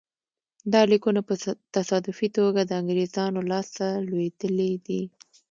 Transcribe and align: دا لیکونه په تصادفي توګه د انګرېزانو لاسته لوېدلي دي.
دا 0.73 0.81
لیکونه 0.91 1.19
په 1.27 1.33
تصادفي 1.75 2.27
توګه 2.37 2.61
د 2.65 2.71
انګرېزانو 2.81 3.41
لاسته 3.51 3.85
لوېدلي 4.09 4.71
دي. 4.85 5.01